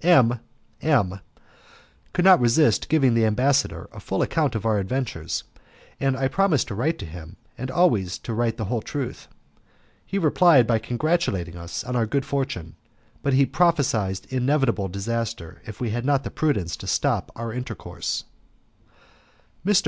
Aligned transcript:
M 0.00 0.38
M 0.80 1.18
could 2.12 2.24
not 2.24 2.38
resist 2.38 2.88
giving 2.88 3.14
the 3.14 3.24
ambassador 3.26 3.88
a 3.90 3.98
full 3.98 4.22
account 4.22 4.54
of 4.54 4.64
our 4.64 4.78
adventures, 4.78 5.42
and 5.98 6.16
I 6.16 6.20
had 6.20 6.30
promised 6.30 6.68
to 6.68 6.76
write 6.76 7.00
to 7.00 7.04
him, 7.04 7.34
and 7.58 7.68
always 7.68 8.16
to 8.20 8.32
write 8.32 8.58
the 8.58 8.66
whole 8.66 8.80
truth. 8.80 9.26
He 10.06 10.16
replied 10.16 10.68
by 10.68 10.78
congratulating 10.78 11.56
us 11.56 11.82
on 11.82 11.96
our 11.96 12.06
good 12.06 12.24
fortune, 12.24 12.76
but 13.24 13.32
he 13.32 13.44
prophesied 13.44 14.20
inevitable 14.30 14.86
disaster 14.86 15.60
if 15.66 15.80
we 15.80 15.90
had 15.90 16.04
not 16.04 16.22
the 16.22 16.30
prudence 16.30 16.76
to 16.76 16.86
stop 16.86 17.32
our 17.34 17.52
intercourse. 17.52 18.22
Mr. 19.66 19.76